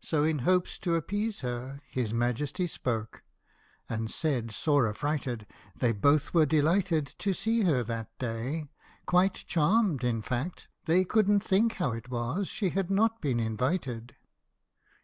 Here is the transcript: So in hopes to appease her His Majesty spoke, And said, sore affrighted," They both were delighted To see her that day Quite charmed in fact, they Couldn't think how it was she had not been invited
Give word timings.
So 0.00 0.24
in 0.24 0.40
hopes 0.40 0.76
to 0.80 0.96
appease 0.96 1.38
her 1.42 1.80
His 1.88 2.12
Majesty 2.12 2.66
spoke, 2.66 3.22
And 3.88 4.10
said, 4.10 4.50
sore 4.50 4.88
affrighted," 4.88 5.46
They 5.80 5.92
both 5.92 6.34
were 6.34 6.46
delighted 6.46 7.14
To 7.18 7.32
see 7.32 7.60
her 7.62 7.84
that 7.84 8.10
day 8.18 8.72
Quite 9.06 9.44
charmed 9.46 10.02
in 10.02 10.20
fact, 10.20 10.66
they 10.86 11.04
Couldn't 11.04 11.44
think 11.44 11.74
how 11.74 11.92
it 11.92 12.08
was 12.10 12.48
she 12.48 12.70
had 12.70 12.90
not 12.90 13.20
been 13.20 13.38
invited 13.38 14.16